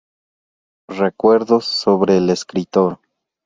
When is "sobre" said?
1.65-2.17